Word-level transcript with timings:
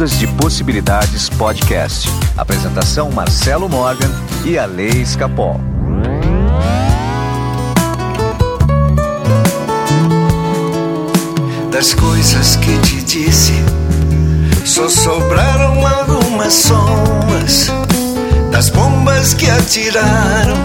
Ondas 0.00 0.18
de 0.18 0.26
Possibilidades 0.28 1.28
Podcast. 1.28 2.08
Apresentação 2.34 3.10
Marcelo 3.10 3.68
Morgan 3.68 4.10
e 4.46 4.56
a 4.58 4.64
Lei 4.64 5.02
Escapol. 5.02 5.60
Das 11.70 11.92
coisas 11.92 12.56
que 12.56 12.78
te 12.78 13.02
disse, 13.02 13.52
só 14.64 14.88
sobraram 14.88 15.86
algumas 15.86 16.54
sombras. 16.54 17.70
Das 18.50 18.70
bombas 18.70 19.34
que 19.34 19.50
atiraram, 19.50 20.56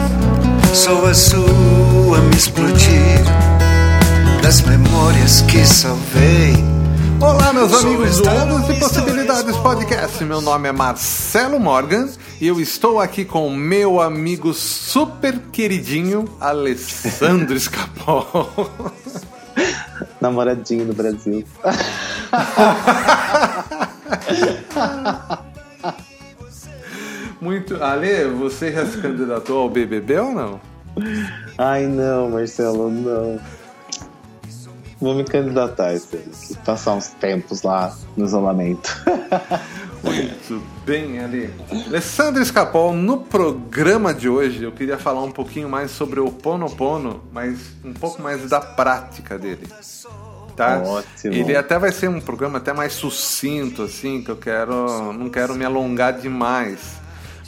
só 0.73 1.07
a 1.07 1.13
sua 1.13 2.19
me 2.19 2.35
explodiu. 2.37 3.25
Das 4.41 4.61
memórias 4.61 5.41
que 5.41 5.65
salvei. 5.65 6.74
Olá, 7.21 7.53
meus 7.53 7.73
amigos 7.73 8.19
do 8.21 8.29
Ondas 8.29 8.67
de 8.67 8.79
Possibilidades 8.79 9.55
Podcast. 9.57 10.23
Meu 10.23 10.41
nome 10.41 10.69
é 10.69 10.71
Marcelo 10.71 11.59
Morgan 11.59 12.09
e 12.39 12.47
eu 12.47 12.59
estou 12.59 12.99
aqui 12.99 13.23
com 13.25 13.49
meu 13.49 14.01
amigo 14.01 14.53
super 14.53 15.39
queridinho 15.51 16.25
Alessandro 16.39 17.55
Escapol. 17.55 18.27
Namoradinho 20.21 20.85
do 20.85 20.93
Brasil. 20.93 21.45
Muito. 27.39 27.81
Ale, 27.83 28.25
você 28.29 28.71
já 28.71 28.85
se 28.85 28.97
candidatou 28.97 29.59
ao 29.59 29.69
BBB 29.69 30.19
ou 30.19 30.31
não? 30.31 30.61
Ai, 31.57 31.85
não, 31.85 32.29
Marcelo, 32.29 32.89
não. 32.89 33.39
Vou 34.99 35.13
me 35.13 35.23
candidatar 35.25 35.89
ano, 35.89 36.01
passar 36.63 36.93
uns 36.93 37.09
tempos 37.09 37.63
lá 37.63 37.95
no 38.15 38.25
isolamento. 38.25 39.03
Muito 40.01 40.63
bem, 40.85 41.19
Ali. 41.19 41.51
Alessandro 41.87 42.41
Escapol, 42.41 42.93
no 42.93 43.17
programa 43.17 44.13
de 44.13 44.29
hoje 44.29 44.63
eu 44.63 44.71
queria 44.71 44.97
falar 44.97 45.23
um 45.23 45.31
pouquinho 45.31 45.67
mais 45.67 45.91
sobre 45.91 46.19
o 46.19 46.31
Ponopono, 46.31 47.23
mas 47.33 47.59
um 47.83 47.91
pouco 47.91 48.21
mais 48.21 48.47
da 48.49 48.61
prática 48.61 49.37
dele. 49.37 49.67
Tá? 50.55 50.81
Ótimo. 50.81 51.33
Ele 51.33 51.55
até 51.55 51.77
vai 51.77 51.91
ser 51.91 52.07
um 52.07 52.21
programa 52.21 52.59
até 52.59 52.71
mais 52.71 52.93
sucinto, 52.93 53.81
assim, 53.81 54.23
que 54.23 54.29
eu 54.29 54.37
quero. 54.37 55.11
não 55.11 55.29
quero 55.29 55.53
me 55.55 55.65
alongar 55.65 56.13
demais. 56.13 56.79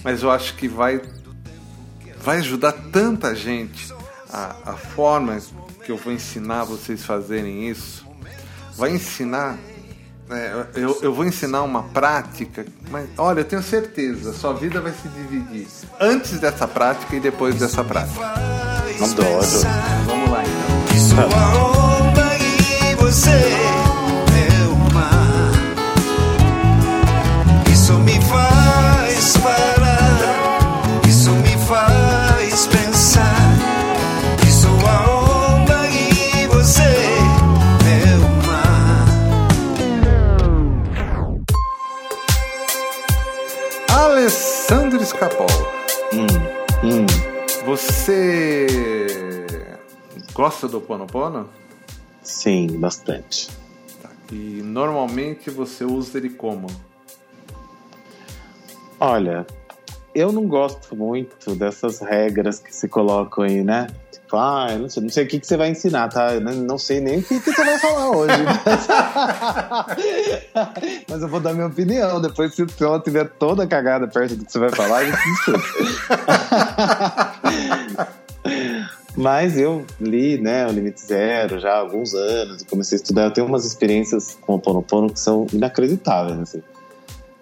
Mas 0.03 0.23
eu 0.23 0.31
acho 0.31 0.55
que 0.55 0.67
vai. 0.67 1.01
vai 2.19 2.37
ajudar 2.37 2.73
tanta 2.73 3.33
gente. 3.33 3.93
A, 4.31 4.55
a 4.65 4.73
forma 4.73 5.37
que 5.85 5.91
eu 5.91 5.97
vou 5.97 6.11
ensinar 6.11 6.63
vocês 6.65 7.03
fazerem 7.03 7.69
isso 7.69 8.05
vai 8.75 8.91
ensinar 8.91 9.57
é, 10.29 10.65
eu, 10.75 10.99
eu 11.01 11.13
vou 11.13 11.25
ensinar 11.25 11.63
uma 11.63 11.83
prática, 11.83 12.65
mas 12.91 13.07
olha, 13.17 13.39
eu 13.39 13.45
tenho 13.45 13.63
certeza, 13.63 14.33
sua 14.33 14.51
vida 14.53 14.81
vai 14.81 14.91
se 14.91 15.07
dividir 15.07 15.67
antes 16.01 16.37
dessa 16.37 16.67
prática 16.67 17.15
e 17.15 17.19
depois 17.21 17.55
dessa 17.55 17.81
prática. 17.81 18.25
Adoro. 18.25 19.47
Vamos 20.05 20.29
lá 20.29 20.43
então. 20.43 20.67
Alessandro 45.07 45.15
Escapol, 45.15 45.47
Hum, 46.13 46.27
hum. 46.83 47.05
você 47.65 48.67
gosta 50.33 50.67
do 50.67 50.81
Ponopono? 50.81 51.49
Sim, 52.21 52.67
bastante. 52.79 53.49
E 54.31 54.61
normalmente 54.61 55.49
você 55.49 55.85
usa 55.85 56.17
ele 56.17 56.29
como? 56.31 56.67
Olha, 58.99 59.47
eu 60.17 60.31
não 60.31 60.47
gosto 60.47 60.95
muito 60.95 61.53
dessas 61.55 61.99
regras 61.99 62.59
que 62.59 62.73
se 62.75 62.87
colocam 62.87 63.43
aí, 63.43 63.63
né? 63.63 63.87
Tipo, 64.11 64.37
ah, 64.37 64.67
eu 64.71 64.79
não 64.79 64.89
sei, 64.89 65.03
não 65.03 65.09
sei 65.09 65.23
o 65.23 65.27
que, 65.27 65.39
que 65.39 65.47
você 65.47 65.55
vai 65.55 65.69
ensinar, 65.69 66.09
tá? 66.09 66.33
Eu 66.33 66.41
não- 66.41 66.77
sei 66.77 66.99
nem 66.99 67.19
o 67.19 67.23
que, 67.23 67.39
que 67.39 67.51
você 67.51 67.63
vai 67.63 67.77
falar 67.79 68.09
hoje. 68.09 68.33
Mas 71.07 71.21
eu 71.21 71.27
vou 71.27 71.39
dar 71.39 71.53
minha 71.53 71.67
opinião. 71.67 72.19
Depois, 72.21 72.53
se 72.53 72.65
ela 72.81 72.99
tiver 72.99 73.29
toda 73.29 73.65
cagada 73.67 74.07
perto 74.07 74.35
do 74.35 74.45
que 74.45 74.51
você 74.51 74.59
vai 74.59 74.69
falar, 74.71 74.97
a 74.97 75.05
gente. 75.05 75.17
Mas 79.15 79.57
eu 79.57 79.85
li, 79.99 80.37
né, 80.39 80.67
o 80.67 80.71
Limite 80.71 81.01
Zero 81.01 81.59
já 81.59 81.73
há 81.73 81.79
alguns 81.79 82.13
anos, 82.13 82.63
comecei 82.63 82.97
a 82.97 83.01
estudar. 83.01 83.23
Eu 83.25 83.31
tenho 83.31 83.47
umas 83.47 83.65
experiências 83.65 84.37
com 84.41 84.55
o 84.55 84.59
Ponopono 84.59 85.11
que 85.11 85.19
são 85.19 85.47
inacreditáveis, 85.51 86.39
assim. 86.39 86.61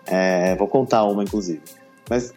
É, 0.06 0.56
vou 0.56 0.68
contar 0.68 1.04
uma, 1.04 1.24
inclusive. 1.24 1.62
Mas 2.10 2.34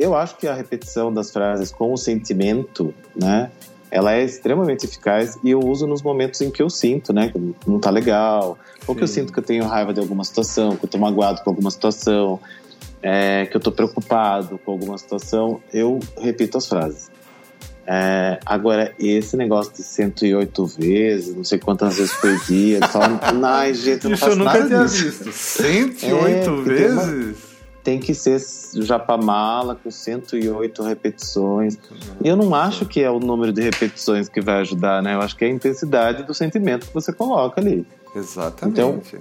eu 0.00 0.14
acho 0.14 0.36
que 0.36 0.46
a 0.46 0.54
repetição 0.54 1.12
das 1.12 1.30
frases 1.30 1.70
com 1.70 1.92
o 1.92 1.96
sentimento, 1.96 2.94
né, 3.14 3.50
ela 3.90 4.12
é 4.14 4.24
extremamente 4.24 4.86
eficaz 4.86 5.36
e 5.44 5.50
eu 5.50 5.60
uso 5.60 5.86
nos 5.86 6.00
momentos 6.02 6.40
em 6.40 6.50
que 6.50 6.62
eu 6.62 6.70
sinto, 6.70 7.12
né, 7.12 7.28
que 7.30 7.54
não 7.66 7.78
tá 7.78 7.90
legal, 7.90 8.56
ou 8.86 8.94
que 8.94 9.02
eu 9.02 9.08
sinto 9.08 9.32
que 9.32 9.38
eu 9.38 9.42
tenho 9.42 9.64
raiva 9.64 9.92
de 9.92 10.00
alguma 10.00 10.24
situação, 10.24 10.76
que 10.76 10.84
eu 10.84 10.88
tô 10.88 10.96
magoado 10.98 11.42
com 11.42 11.50
alguma 11.50 11.70
situação, 11.70 12.40
é, 13.02 13.46
que 13.46 13.56
eu 13.56 13.60
tô 13.60 13.72
preocupado 13.72 14.58
com 14.64 14.72
alguma 14.72 14.96
situação, 14.96 15.60
eu 15.72 15.98
repito 16.18 16.56
as 16.56 16.66
frases. 16.66 17.10
É, 17.86 18.38
agora, 18.46 18.94
esse 19.00 19.36
negócio 19.36 19.72
de 19.72 19.82
108 19.82 20.66
vezes, 20.66 21.34
não 21.34 21.42
sei 21.42 21.58
quantas 21.58 21.96
vezes 21.96 22.12
por 22.14 22.38
dia, 22.46 22.78
falo, 22.86 23.18
ai, 23.44 23.74
gente, 23.74 24.04
eu 24.04 24.10
não 24.10 24.14
Isso 24.14 24.24
faço 24.24 24.32
eu 24.32 24.38
nunca 24.38 24.52
nada 24.58 24.66
tinha 24.68 24.84
disso. 24.84 25.24
visto. 25.24 25.32
108 25.32 26.50
É, 26.50 26.62
vezes? 26.62 27.49
Tem 27.82 27.98
que 27.98 28.14
ser 28.14 28.38
japamala 28.74 29.74
com 29.74 29.90
108 29.90 30.82
repetições. 30.82 31.78
E 32.22 32.28
eu 32.28 32.36
não 32.36 32.54
acho 32.54 32.84
que 32.84 33.00
é 33.00 33.10
o 33.10 33.18
número 33.18 33.52
de 33.52 33.62
repetições 33.62 34.28
que 34.28 34.40
vai 34.40 34.60
ajudar, 34.60 35.02
né? 35.02 35.14
Eu 35.14 35.20
acho 35.20 35.36
que 35.36 35.44
é 35.44 35.48
a 35.48 35.50
intensidade 35.50 36.22
do 36.24 36.34
sentimento 36.34 36.86
que 36.86 36.94
você 36.94 37.12
coloca 37.12 37.60
ali. 37.60 37.86
Exatamente. 38.14 39.18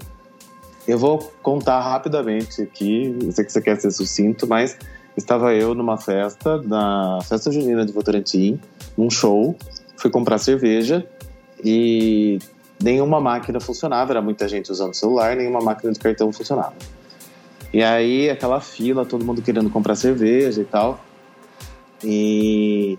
Eu 0.88 0.98
vou 0.98 1.31
contar 1.42 1.80
rapidamente 1.80 2.62
aqui, 2.62 3.16
eu 3.22 3.31
sei 3.31 3.46
que 3.46 3.52
você 3.52 3.62
quer 3.62 3.80
ser 3.80 3.92
sucinto, 3.92 4.48
mas 4.48 4.78
estava 5.16 5.53
eu 5.53 5.75
numa 5.75 5.98
festa, 5.98 6.62
na 6.64 7.19
festa 7.24 7.52
junina 7.52 7.86
de 7.86 7.92
Votorantim, 7.92 8.59
num 8.98 9.09
show, 9.09 9.56
fui 9.98 10.09
comprar 10.09 10.38
cerveja 10.38 11.06
e 11.64 12.40
nenhuma 12.81 13.19
máquina 13.19 13.59
funcionava, 13.59 14.14
era 14.14 14.22
muita 14.22 14.48
gente 14.48 14.72
usando 14.72 14.94
celular, 14.94 15.36
nenhuma 15.36 15.59
máquina 15.59 15.92
de 15.92 16.00
cartão 16.00 16.31
funcionava. 16.31 16.74
E 17.74 17.84
aí 17.84 18.30
aquela 18.30 18.59
fila, 18.59 19.06
todo 19.06 19.24
mundo 19.24 19.41
querendo 19.41 19.69
comprar 19.69 19.96
cerveja 19.96 20.62
e 20.62 20.66
tal. 20.66 21.00
E 22.03 22.97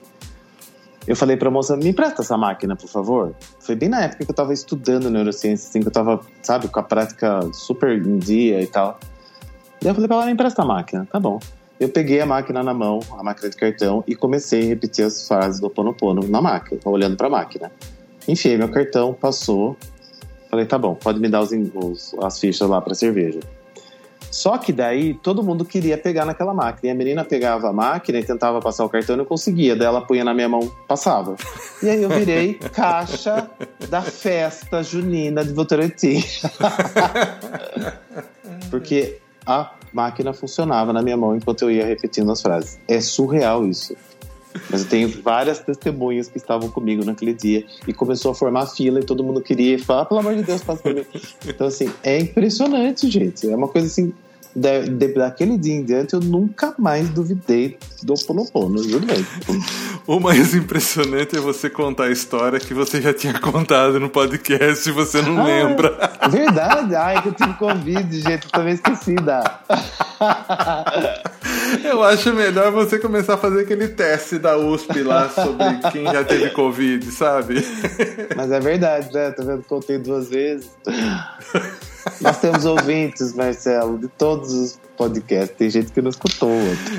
eu 1.06 1.16
falei 1.16 1.36
pra 1.36 1.50
moça, 1.50 1.76
me 1.76 1.88
empresta 1.88 2.22
essa 2.22 2.36
máquina, 2.36 2.76
por 2.76 2.88
favor. 2.88 3.34
Foi 3.58 3.75
bem 3.75 3.88
na 3.88 4.03
época 4.03 4.25
que 4.25 4.31
eu 4.31 4.34
tava 4.34 4.53
estudando 4.53 5.10
neurociência, 5.10 5.69
assim, 5.69 5.81
que 5.81 5.88
eu 5.88 5.92
tava, 5.92 6.20
sabe, 6.42 6.69
com 6.69 6.78
a 6.78 6.82
prática 6.82 7.41
super 7.53 7.97
em 8.04 8.19
dia 8.19 8.60
e 8.62 8.66
tal. 8.66 8.98
E 9.82 9.86
eu 9.88 9.94
falei 9.94 10.06
pra 10.06 10.16
ela, 10.19 10.26
me 10.26 10.32
empresta 10.32 10.62
a 10.62 10.64
máquina, 10.66 11.08
tá 11.10 11.19
bom. 11.19 11.41
Eu 11.81 11.88
peguei 11.88 12.20
a 12.20 12.26
máquina 12.26 12.62
na 12.62 12.75
mão, 12.75 13.00
a 13.19 13.22
máquina 13.22 13.48
de 13.48 13.56
cartão, 13.56 14.04
e 14.06 14.14
comecei 14.14 14.62
a 14.62 14.66
repetir 14.66 15.04
as 15.04 15.26
frases 15.26 15.58
do 15.60 15.70
Ponopono 15.70 16.28
na 16.28 16.42
máquina, 16.42 16.78
olhando 16.84 17.16
pra 17.16 17.31
máquina. 17.31 17.72
Enfiei 18.28 18.58
meu 18.58 18.69
cartão, 18.69 19.14
passou. 19.14 19.76
Falei, 20.50 20.66
tá 20.66 20.76
bom, 20.76 20.94
pode 20.94 21.19
me 21.19 21.28
dar 21.28 21.40
os, 21.40 21.50
os- 21.52 22.14
as 22.23 22.38
fichas 22.38 22.69
lá 22.69 22.81
pra 22.82 22.93
cerveja. 22.94 23.40
Só 24.31 24.56
que 24.59 24.73
daí 24.73 25.15
todo 25.15 25.43
mundo 25.43 25.65
queria 25.65 25.99
pegar 25.99 26.25
naquela 26.25 26.55
máquina. 26.55 26.88
E 26.88 26.91
a 26.91 26.94
menina 26.94 27.25
pegava 27.25 27.69
a 27.69 27.73
máquina 27.73 28.19
e 28.19 28.25
tentava 28.25 28.61
passar 28.61 28.85
o 28.85 28.88
cartão 28.88 29.17
e 29.17 29.19
não 29.19 29.25
conseguia. 29.25 29.75
Daí 29.75 29.87
ela 29.87 30.00
punha 30.03 30.25
na 30.25 30.32
minha 30.32 30.49
mão, 30.49 30.71
passava. 30.87 31.37
E 31.82 31.88
aí 31.88 32.03
eu 32.03 32.09
virei 32.09 32.55
caixa 32.73 33.50
da 33.88 34.03
festa 34.03 34.82
junina 34.82 35.44
de 35.44 35.53
Votorantim. 35.53 36.23
Porque 38.71 39.19
a 39.44 39.73
máquina 39.93 40.33
funcionava 40.33 40.93
na 40.93 41.03
minha 41.03 41.17
mão 41.17 41.35
enquanto 41.35 41.62
eu 41.62 41.71
ia 41.71 41.85
repetindo 41.85 42.31
as 42.31 42.41
frases. 42.41 42.79
É 42.87 43.00
surreal 43.00 43.67
isso. 43.67 43.97
Mas 44.70 44.82
eu 44.82 44.88
tenho 44.88 45.08
várias 45.23 45.58
testemunhas 45.61 46.29
que 46.29 46.38
estavam 46.38 46.69
comigo 46.69 47.05
naquele 47.05 47.32
dia 47.32 47.64
e 47.87 47.93
começou 47.93 48.32
a 48.32 48.35
formar 48.35 48.67
fila 48.67 49.00
e 49.00 49.05
todo 49.05 49.23
mundo 49.23 49.41
queria 49.41 49.79
falar, 49.79 50.02
"Ah, 50.02 50.05
pelo 50.06 50.20
amor 50.20 50.35
de 50.35 50.43
Deus, 50.43 50.62
passa 50.62 50.82
pra 50.82 50.93
mim. 50.94 51.05
Então, 51.47 51.67
assim, 51.67 51.91
é 52.02 52.19
impressionante, 52.19 53.08
gente. 53.08 53.49
É 53.49 53.55
uma 53.55 53.69
coisa 53.69 53.87
assim 53.87 54.12
da, 54.55 54.81
de, 54.81 55.08
daquele 55.14 55.56
dia 55.56 55.75
em 55.75 55.85
diante 55.85 56.14
eu 56.14 56.20
nunca 56.20 56.75
mais 56.79 57.08
duvidei 57.11 57.79
do 58.02 58.14
Ponopono, 58.14 58.82
juro 58.82 59.06
mesmo. 59.06 59.26
O 60.06 60.19
mais 60.19 60.55
impressionante 60.55 61.37
é 61.37 61.41
você 61.41 61.70
contar 61.70 62.05
a 62.05 62.11
história 62.11 62.58
que 62.58 62.75
você 62.75 63.00
já 63.00 63.14
tinha 63.14 63.38
contado 63.38 64.00
no 64.00 64.11
podcast 64.11 64.88
e 64.88 64.93
você 64.93 65.23
não 65.23 65.38
Ah, 65.38 65.44
lembra. 65.44 66.11
Verdade, 66.29 66.94
ai 66.97 67.23
que 67.23 67.29
eu 67.29 67.35
tive 67.35 67.55
Covid, 67.55 68.20
gente, 68.20 68.47
eu 68.47 68.50
também 68.50 68.75
esqueci 68.75 69.14
da. 69.14 69.61
Eu 71.84 72.02
acho 72.02 72.32
melhor 72.32 72.70
você 72.72 72.99
começar 72.99 73.34
a 73.34 73.38
fazer 73.38 73.62
aquele 73.62 73.88
teste 73.88 74.38
da 74.38 74.56
USP 74.56 75.02
lá 75.02 75.28
sobre 75.28 75.90
quem 75.90 76.05
já 76.05 76.25
teve 76.25 76.50
Covid, 76.50 77.11
sabe? 77.11 77.64
Mas 78.37 78.50
é 78.50 78.61
verdade, 78.61 79.12
né? 79.12 79.31
Tá 79.31 79.43
vendo? 79.43 79.62
Contei 79.64 79.99
duas 79.99 80.28
vezes. 80.28 80.70
Nós 82.20 82.38
temos 82.40 82.64
ouvintes, 82.64 83.34
Marcelo, 83.34 83.99
de 83.99 84.08
todos 84.08 84.52
os 84.52 84.81
podcasts. 84.96 85.56
Tem 85.56 85.70
gente 85.70 85.93
que 85.93 86.00
não 86.00 86.11
escutou. 86.11 86.50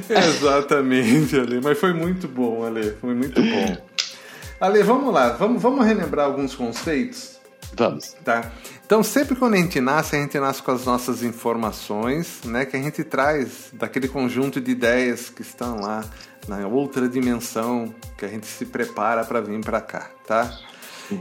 Exatamente, 0.09 1.39
Ale. 1.39 1.59
Mas 1.63 1.79
foi 1.79 1.93
muito 1.93 2.27
bom, 2.27 2.63
Ale. 2.65 2.91
Foi 2.99 3.13
muito 3.13 3.41
bom. 3.41 3.77
Ale, 4.59 4.83
vamos 4.83 5.13
lá. 5.13 5.29
Vamos, 5.29 5.61
vamos 5.61 5.85
relembrar 5.85 6.27
alguns 6.27 6.53
conceitos? 6.53 7.39
Vamos. 7.75 8.15
Tá? 8.23 8.51
Então, 8.91 9.03
sempre 9.03 9.37
quando 9.37 9.53
a 9.53 9.57
gente 9.57 9.79
nasce, 9.79 10.17
a 10.17 10.19
gente 10.19 10.37
nasce 10.37 10.61
com 10.61 10.69
as 10.69 10.83
nossas 10.83 11.23
informações, 11.23 12.41
né? 12.43 12.65
Que 12.65 12.75
a 12.75 12.81
gente 12.81 13.05
traz 13.05 13.69
daquele 13.71 14.09
conjunto 14.09 14.59
de 14.59 14.69
ideias 14.69 15.29
que 15.29 15.41
estão 15.41 15.79
lá 15.79 16.03
na 16.45 16.67
outra 16.67 17.07
dimensão 17.07 17.95
que 18.17 18.25
a 18.25 18.27
gente 18.27 18.45
se 18.45 18.65
prepara 18.65 19.23
para 19.23 19.39
vir 19.39 19.61
para 19.61 19.79
cá, 19.79 20.09
tá? 20.27 20.53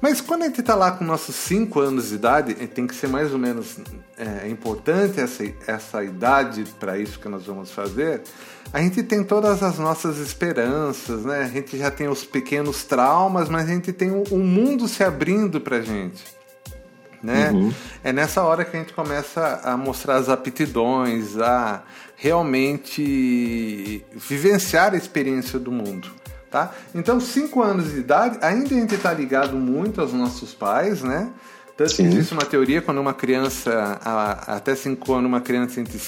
Mas 0.00 0.20
quando 0.20 0.42
a 0.42 0.46
gente 0.46 0.60
está 0.60 0.74
lá 0.74 0.90
com 0.90 1.04
nossos 1.04 1.34
5 1.34 1.80
anos 1.80 2.10
de 2.10 2.16
idade, 2.16 2.54
tem 2.66 2.86
que 2.86 2.94
ser 2.94 3.08
mais 3.08 3.32
ou 3.32 3.38
menos 3.38 3.78
é, 4.18 4.48
importante 4.48 5.18
essa, 5.18 5.44
essa 5.66 6.04
idade 6.04 6.64
para 6.78 6.98
isso 6.98 7.18
que 7.18 7.28
nós 7.28 7.46
vamos 7.46 7.70
fazer, 7.70 8.22
a 8.72 8.80
gente 8.80 9.02
tem 9.02 9.24
todas 9.24 9.62
as 9.62 9.78
nossas 9.78 10.18
esperanças, 10.18 11.24
né? 11.24 11.42
A 11.42 11.48
gente 11.48 11.78
já 11.78 11.90
tem 11.90 12.08
os 12.08 12.24
pequenos 12.24 12.84
traumas, 12.84 13.48
mas 13.48 13.64
a 13.68 13.72
gente 13.72 13.92
tem 13.92 14.10
o, 14.10 14.24
o 14.30 14.38
mundo 14.38 14.88
se 14.88 15.02
abrindo 15.02 15.60
para 15.60 15.80
gente. 15.80 16.22
Né? 17.24 17.50
É 18.04 18.12
nessa 18.12 18.42
hora 18.42 18.66
que 18.66 18.76
a 18.76 18.80
gente 18.80 18.92
começa 18.92 19.60
a 19.64 19.78
mostrar 19.78 20.16
as 20.16 20.28
aptidões, 20.28 21.38
a 21.38 21.82
realmente 22.16 24.04
vivenciar 24.14 24.92
a 24.92 24.96
experiência 24.96 25.58
do 25.58 25.72
mundo. 25.72 26.10
Tá? 26.50 26.70
Então, 26.94 27.18
5 27.18 27.62
anos 27.62 27.92
de 27.92 27.98
idade, 27.98 28.38
ainda 28.42 28.66
a 28.74 28.78
gente 28.78 28.94
está 28.94 29.12
ligado 29.12 29.56
muito 29.56 30.00
aos 30.00 30.12
nossos 30.12 30.54
pais, 30.54 31.02
né? 31.02 31.30
Tanto 31.76 31.92
Sim. 31.92 32.06
existe 32.06 32.32
uma 32.32 32.44
teoria 32.44 32.80
quando 32.80 32.98
uma 33.00 33.14
criança, 33.14 33.98
a- 34.04 34.56
até 34.56 34.76
5 34.76 35.12
anos, 35.14 35.26
uma 35.26 35.40
criança 35.40 35.80
entre, 35.80 36.00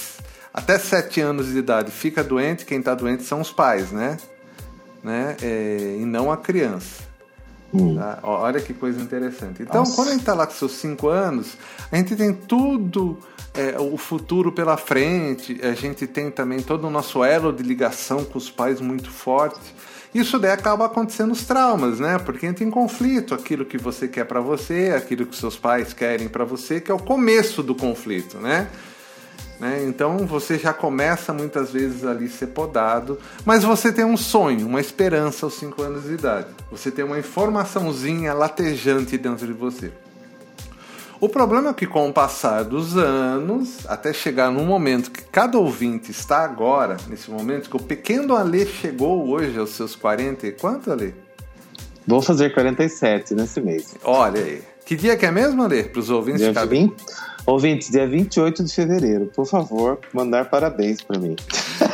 até 0.53 0.77
7 0.79 1.19
anos 1.19 1.47
de 1.51 1.57
idade 1.57 1.91
fica 1.91 2.23
doente, 2.23 2.63
quem 2.63 2.79
está 2.79 2.93
doente 2.95 3.23
são 3.23 3.41
os 3.41 3.51
pais, 3.51 3.91
né? 3.91 4.17
né? 5.03 5.35
É, 5.41 5.97
e 5.99 6.05
não 6.05 6.31
a 6.31 6.37
criança. 6.37 7.06
Tá? 7.95 8.19
Ó, 8.23 8.41
Olha 8.41 8.59
que 8.61 8.73
coisa 8.73 9.01
interessante. 9.01 9.61
Então, 9.61 9.81
Nossa. 9.81 9.95
quando 9.95 10.07
a 10.09 10.11
gente 10.11 10.21
está 10.21 10.33
lá 10.33 10.47
com 10.47 10.53
seus 10.53 10.73
5 10.73 11.07
anos, 11.07 11.57
a 11.91 11.97
gente 11.97 12.15
tem 12.15 12.33
tudo 12.33 13.17
é, 13.53 13.77
o 13.79 13.97
futuro 13.97 14.51
pela 14.51 14.77
frente, 14.77 15.59
a 15.63 15.73
gente 15.73 16.05
tem 16.07 16.29
também 16.31 16.61
todo 16.61 16.87
o 16.87 16.89
nosso 16.89 17.23
elo 17.23 17.51
de 17.51 17.63
ligação 17.63 18.23
com 18.23 18.37
os 18.37 18.49
pais 18.49 18.79
muito 18.79 19.09
forte. 19.09 19.59
Isso 20.13 20.39
daí 20.39 20.51
acaba 20.51 20.85
acontecendo 20.85 21.31
os 21.31 21.45
traumas, 21.45 21.99
né? 21.99 22.17
Porque 22.17 22.45
entra 22.45 22.63
em 22.63 22.71
conflito 22.71 23.33
aquilo 23.33 23.65
que 23.65 23.77
você 23.77 24.07
quer 24.07 24.25
para 24.25 24.39
você, 24.39 24.93
aquilo 24.95 25.25
que 25.25 25.35
seus 25.35 25.57
pais 25.57 25.93
querem 25.93 26.27
para 26.27 26.45
você, 26.45 26.79
que 26.79 26.89
é 26.89 26.93
o 26.93 26.99
começo 26.99 27.61
do 27.61 27.75
conflito, 27.75 28.37
né? 28.37 28.69
Né? 29.59 29.83
Então 29.87 30.17
você 30.19 30.57
já 30.57 30.73
começa 30.73 31.33
muitas 31.33 31.71
vezes 31.71 32.05
ali 32.05 32.27
ser 32.27 32.47
podado, 32.47 33.17
mas 33.45 33.63
você 33.63 33.91
tem 33.91 34.05
um 34.05 34.17
sonho, 34.17 34.67
uma 34.67 34.79
esperança 34.79 35.45
aos 35.45 35.55
5 35.55 35.81
anos 35.81 36.03
de 36.03 36.13
idade. 36.13 36.47
Você 36.71 36.91
tem 36.91 37.03
uma 37.03 37.19
informaçãozinha 37.19 38.33
latejante 38.33 39.17
dentro 39.17 39.47
de 39.47 39.53
você. 39.53 39.91
O 41.19 41.27
problema 41.27 41.71
é 41.71 41.73
que 41.73 41.87
com 41.87 42.07
o 42.07 42.13
passar 42.13 42.63
dos 42.63 42.95
anos, 42.95 43.87
até 43.87 44.13
chegar 44.13 44.51
no 44.51 44.63
momento 44.63 45.09
que 45.09 45.23
cada 45.23 45.57
ouvinte 45.57 46.11
está 46.11 46.43
agora, 46.43 46.97
nesse 47.07 47.31
momento 47.31 47.71
que 47.71 47.75
o 47.75 47.79
pequeno 47.79 48.35
Alê 48.35 48.67
chegou 48.67 49.27
hoje 49.27 49.57
aos 49.57 49.71
seus 49.71 49.95
40 49.95 50.45
e 50.45 50.51
quanto, 50.51 50.91
Alê? 50.91 51.13
Vou 52.05 52.21
fazer 52.21 52.53
47 52.53 53.33
nesse 53.33 53.59
mês. 53.59 53.95
Olha 54.03 54.39
aí. 54.39 54.76
Que 54.87 54.95
dia 54.95 55.17
que 55.17 55.25
é 55.25 55.31
mesmo, 55.31 55.61
Alê? 55.61 55.83
Para 55.83 55.99
os 55.99 56.09
ouvintes 56.09 56.39
Dia 56.39 56.47
ficarem 56.51 56.87
20, 56.87 57.05
ouvintes, 57.45 57.91
dia 57.91 58.07
28 58.07 58.63
de 58.63 58.73
fevereiro. 58.73 59.25
Por 59.35 59.45
favor, 59.45 59.99
mandar 60.13 60.49
parabéns 60.49 61.01
para 61.01 61.19
mim. 61.19 61.35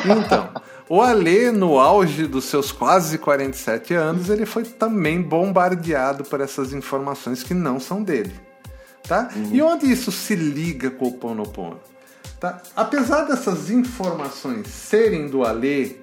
Então, 0.06 0.50
o 0.88 1.01
Alê, 1.01 1.50
no 1.50 1.80
auge 1.80 2.28
dos 2.28 2.44
seus 2.45 2.72
quase 2.72 3.18
47 3.18 3.95
anos, 3.95 4.30
ele 4.30 4.45
foi 4.45 4.63
também 4.63 5.19
bombardeado 5.19 6.24
por 6.24 6.40
essas 6.40 6.72
informações 6.72 7.42
que 7.42 7.56
não 7.56 7.80
são 7.80 8.04
dele. 8.04 8.40
Tá? 9.07 9.28
E 9.51 9.60
onde 9.60 9.92
isso 9.92 10.12
se 10.12 10.36
liga 10.36 10.92
com 10.92 11.07
o 11.07 11.13
Ponopono? 11.13 11.80
Tá? 12.39 12.62
Apesar 12.75 13.24
dessas 13.24 13.72
informações 13.72 14.68
serem 14.68 15.28
do 15.28 15.44
Alê, 15.44 15.96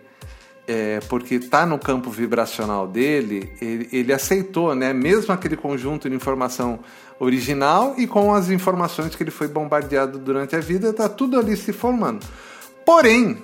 é, 0.66 1.00
porque 1.08 1.36
está 1.36 1.66
no 1.66 1.78
campo 1.78 2.10
vibracional 2.10 2.86
dele, 2.86 3.52
ele, 3.60 3.88
ele 3.92 4.12
aceitou, 4.12 4.74
né? 4.74 4.92
Mesmo 4.92 5.32
aquele 5.32 5.56
conjunto 5.56 6.08
de 6.08 6.14
informação 6.14 6.80
original 7.18 7.94
e 7.98 8.06
com 8.06 8.32
as 8.32 8.50
informações 8.50 9.14
que 9.14 9.22
ele 9.22 9.30
foi 9.30 9.48
bombardeado 9.48 10.18
durante 10.18 10.54
a 10.54 10.60
vida, 10.60 10.90
está 10.90 11.08
tudo 11.08 11.38
ali 11.38 11.56
se 11.56 11.72
formando. 11.72 12.24
Porém, 12.84 13.42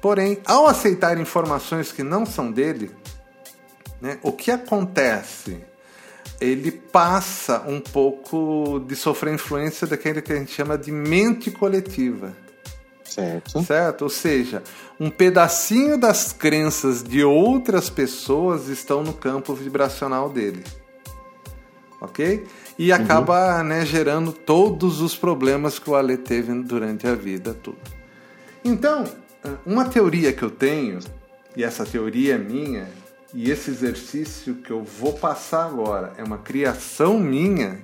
porém, 0.00 0.38
ao 0.44 0.66
aceitar 0.66 1.18
informações 1.18 1.92
que 1.92 2.02
não 2.02 2.26
são 2.26 2.50
dele, 2.50 2.90
né, 4.00 4.18
o 4.22 4.32
que 4.32 4.50
acontece? 4.50 5.64
Ele 6.40 6.70
passa 6.70 7.62
um 7.66 7.80
pouco 7.80 8.80
de 8.86 8.96
sofrer 8.96 9.32
influência 9.32 9.86
daquele 9.86 10.20
que 10.20 10.32
a 10.32 10.36
gente 10.36 10.52
chama 10.52 10.76
de 10.76 10.90
mente 10.90 11.50
coletiva 11.50 12.43
Certo? 13.14 13.62
certo? 13.62 14.02
Ou 14.02 14.08
seja, 14.08 14.60
um 14.98 15.08
pedacinho 15.08 15.96
das 15.96 16.32
crenças 16.32 17.00
de 17.00 17.22
outras 17.22 17.88
pessoas 17.88 18.66
estão 18.66 19.04
no 19.04 19.12
campo 19.12 19.54
vibracional 19.54 20.28
dele. 20.28 20.64
Ok? 22.00 22.44
E 22.76 22.90
acaba 22.90 23.62
né, 23.62 23.86
gerando 23.86 24.32
todos 24.32 25.00
os 25.00 25.14
problemas 25.14 25.78
que 25.78 25.88
o 25.88 25.94
Ale 25.94 26.16
teve 26.16 26.52
durante 26.62 27.06
a 27.06 27.14
vida 27.14 27.54
tudo. 27.54 27.78
Então, 28.64 29.04
uma 29.64 29.84
teoria 29.84 30.32
que 30.32 30.42
eu 30.42 30.50
tenho, 30.50 30.98
e 31.56 31.62
essa 31.62 31.86
teoria 31.86 32.34
é 32.34 32.38
minha, 32.38 32.88
e 33.32 33.48
esse 33.48 33.70
exercício 33.70 34.56
que 34.56 34.72
eu 34.72 34.82
vou 34.82 35.12
passar 35.12 35.66
agora 35.66 36.12
é 36.16 36.24
uma 36.24 36.38
criação 36.38 37.16
minha, 37.20 37.78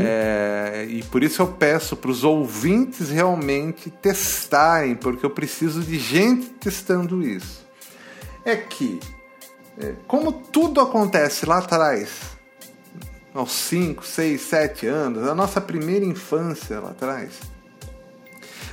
é, 0.00 0.86
e 0.88 1.02
por 1.04 1.22
isso 1.22 1.40
eu 1.40 1.46
peço 1.46 1.96
para 1.96 2.10
os 2.10 2.24
ouvintes 2.24 3.10
realmente 3.10 3.90
testarem, 3.90 4.94
porque 4.94 5.24
eu 5.24 5.30
preciso 5.30 5.80
de 5.82 5.98
gente 5.98 6.46
testando 6.48 7.22
isso. 7.22 7.64
É 8.44 8.56
que, 8.56 8.98
é, 9.78 9.94
como 10.06 10.32
tudo 10.32 10.80
acontece 10.80 11.46
lá 11.46 11.58
atrás, 11.58 12.08
aos 13.32 13.52
5, 13.52 14.04
6, 14.04 14.40
7 14.40 14.86
anos, 14.86 15.28
a 15.28 15.34
nossa 15.34 15.60
primeira 15.60 16.04
infância 16.04 16.80
lá 16.80 16.90
atrás, 16.90 17.30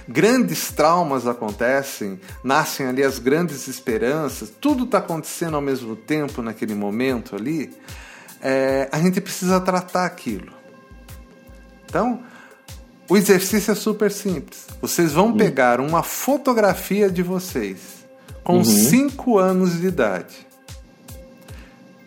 grandes 0.07 0.71
traumas 0.71 1.27
acontecem, 1.27 2.19
nascem 2.43 2.87
ali 2.87 3.03
as 3.03 3.19
grandes 3.19 3.67
esperanças, 3.67 4.49
tudo 4.49 4.85
está 4.85 4.97
acontecendo 4.97 5.55
ao 5.55 5.61
mesmo 5.61 5.95
tempo 5.95 6.41
naquele 6.41 6.73
momento 6.73 7.35
ali, 7.35 7.71
é, 8.41 8.87
a 8.91 8.99
gente 8.99 9.19
precisa 9.21 9.59
tratar 9.59 10.05
aquilo. 10.05 10.57
Então, 11.87 12.21
o 13.09 13.15
exercício 13.15 13.71
é 13.71 13.75
super 13.75 14.11
simples. 14.11 14.67
Vocês 14.81 15.13
vão 15.13 15.33
pegar 15.33 15.79
uma 15.79 16.03
fotografia 16.03 17.09
de 17.09 17.23
vocês 17.23 18.05
com 18.43 18.63
5 18.63 19.37
anos 19.37 19.79
de 19.79 19.87
idade. 19.87 20.47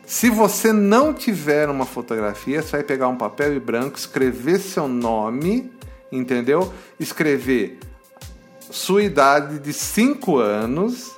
Se 0.07 0.29
você 0.29 0.73
não 0.73 1.15
tiver 1.15 1.69
uma 1.69 1.87
fotografia, 1.87 2.61
você 2.61 2.73
vai 2.73 2.83
pegar 2.83 3.09
um 3.09 3.17
papel 3.17 3.55
e 3.55 3.61
branco, 3.61 3.97
escrever 3.97 4.59
seu 4.59 4.89
nome, 4.89 5.73
entendeu? 6.11 6.73
Escrever 6.99 7.79
sua 8.71 9.03
idade 9.03 9.59
de 9.59 9.73
5 9.73 10.39
anos, 10.39 11.11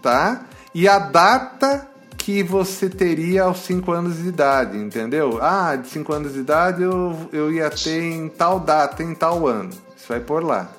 tá? 0.00 0.46
E 0.74 0.88
a 0.88 0.98
data 0.98 1.89
que 2.22 2.42
você 2.42 2.88
teria 2.90 3.44
aos 3.44 3.60
5 3.60 3.90
anos 3.92 4.18
de 4.18 4.28
idade, 4.28 4.76
entendeu? 4.76 5.38
Ah, 5.40 5.74
de 5.74 5.88
5 5.88 6.12
anos 6.12 6.34
de 6.34 6.40
idade 6.40 6.82
eu, 6.82 7.16
eu 7.32 7.50
ia 7.50 7.70
ter 7.70 8.02
em 8.02 8.28
tal 8.28 8.60
data, 8.60 9.02
em 9.02 9.14
tal 9.14 9.46
ano. 9.46 9.70
Isso 9.96 10.06
vai 10.06 10.20
por 10.20 10.44
lá. 10.44 10.70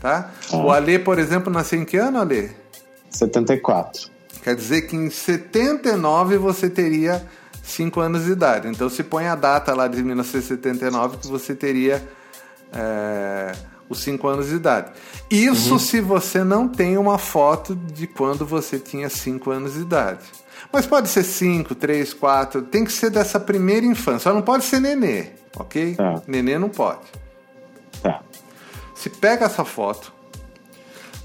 Tá? 0.00 0.32
O 0.52 0.72
Ale, 0.72 0.98
por 0.98 1.20
exemplo, 1.20 1.52
nasceu 1.52 1.80
em 1.80 1.84
que 1.84 1.96
ano, 1.96 2.18
Ale? 2.18 2.50
74. 3.08 4.10
Quer 4.42 4.56
dizer 4.56 4.82
que 4.82 4.96
em 4.96 5.08
79 5.10 6.36
você 6.38 6.68
teria 6.68 7.24
5 7.62 8.00
anos 8.00 8.24
de 8.24 8.32
idade. 8.32 8.66
Então 8.66 8.90
se 8.90 9.04
põe 9.04 9.26
a 9.28 9.36
data 9.36 9.72
lá 9.74 9.86
de 9.86 10.02
1979 10.02 11.18
que 11.18 11.28
você 11.28 11.54
teria 11.54 12.02
é, 12.72 13.52
os 13.92 14.02
5 14.02 14.26
anos 14.26 14.48
de 14.48 14.56
idade. 14.56 14.92
Isso 15.30 15.78
se 15.78 16.00
você 16.00 16.42
não 16.42 16.68
tem 16.68 16.98
uma 16.98 17.18
foto 17.18 17.74
de 17.74 18.06
quando 18.06 18.44
você 18.44 18.78
tinha 18.78 19.08
5 19.08 19.50
anos 19.50 19.74
de 19.74 19.80
idade. 19.80 20.24
Mas 20.72 20.86
pode 20.86 21.08
ser 21.08 21.22
5, 21.22 21.74
3, 21.74 22.14
4, 22.14 22.62
tem 22.62 22.84
que 22.84 22.92
ser 22.92 23.10
dessa 23.10 23.38
primeira 23.38 23.84
infância. 23.84 24.30
Só 24.30 24.34
não 24.34 24.42
pode 24.42 24.64
ser 24.64 24.80
nenê, 24.80 25.26
ok? 25.56 25.94
Tá. 25.94 26.22
Nenê 26.26 26.58
não 26.58 26.68
pode. 26.68 27.00
Tá. 28.02 28.22
Se 28.94 29.10
pega 29.10 29.46
essa 29.46 29.64
foto, 29.64 30.12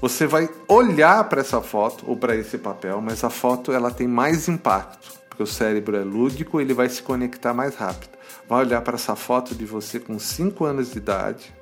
você 0.00 0.26
vai 0.26 0.48
olhar 0.68 1.24
para 1.24 1.40
essa 1.40 1.60
foto 1.60 2.04
ou 2.06 2.16
para 2.16 2.36
esse 2.36 2.58
papel, 2.58 3.00
mas 3.00 3.24
a 3.24 3.30
foto 3.30 3.72
ela 3.72 3.90
tem 3.90 4.06
mais 4.06 4.48
impacto, 4.48 5.12
porque 5.28 5.42
o 5.42 5.46
cérebro 5.46 5.96
é 5.96 6.04
lúdico, 6.04 6.60
ele 6.60 6.74
vai 6.74 6.88
se 6.88 7.02
conectar 7.02 7.54
mais 7.54 7.74
rápido. 7.74 8.10
Vai 8.48 8.60
olhar 8.64 8.80
para 8.82 8.94
essa 8.94 9.16
foto 9.16 9.54
de 9.54 9.64
você 9.64 9.98
com 9.98 10.18
5 10.18 10.64
anos 10.64 10.92
de 10.92 10.98
idade 10.98 11.52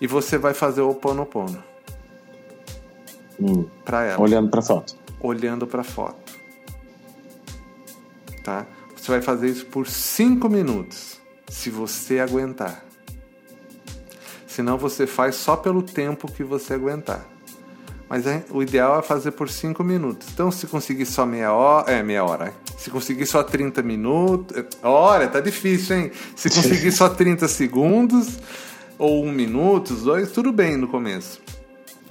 e 0.00 0.06
você 0.06 0.36
vai 0.38 0.54
fazer 0.54 0.80
o 0.82 0.90
Oponopono 0.90 1.62
Hum. 3.40 3.66
para 3.84 4.02
ela, 4.04 4.22
Olhando 4.22 4.48
pra 4.50 4.62
foto. 4.62 4.96
olhando 5.20 5.66
para 5.66 5.82
a 5.82 5.84
foto. 5.84 6.32
Tá? 8.42 8.66
Você 8.96 9.10
vai 9.12 9.20
fazer 9.22 9.48
isso 9.48 9.66
por 9.66 9.86
5 9.86 10.48
minutos, 10.48 11.20
se 11.48 11.68
você 11.70 12.18
aguentar. 12.20 12.84
Senão 14.46 14.78
você 14.78 15.06
faz 15.06 15.34
só 15.36 15.54
pelo 15.56 15.82
tempo 15.82 16.30
que 16.30 16.42
você 16.42 16.74
aguentar. 16.74 17.26
Mas 18.08 18.24
o 18.50 18.62
ideal 18.62 19.00
é 19.00 19.02
fazer 19.02 19.32
por 19.32 19.48
5 19.50 19.82
minutos. 19.84 20.28
Então, 20.32 20.50
se 20.50 20.66
conseguir 20.68 21.04
só 21.06 21.26
meia 21.26 21.52
hora. 21.52 21.90
É, 21.90 22.02
meia 22.02 22.24
hora. 22.24 22.54
Se 22.78 22.88
conseguir 22.88 23.26
só 23.26 23.42
30 23.42 23.82
minutos. 23.82 24.56
é, 24.56 24.64
Olha, 24.82 25.26
tá 25.28 25.40
difícil, 25.40 25.96
hein? 25.96 26.12
Se 26.36 26.48
conseguir 26.54 26.92
só 26.92 27.08
30 27.08 27.48
segundos, 27.48 28.38
ou 28.98 29.24
um 29.24 29.32
minuto, 29.32 29.92
os 29.92 30.02
dois, 30.02 30.32
tudo 30.32 30.52
bem 30.52 30.76
no 30.76 30.88
começo. 30.88 31.40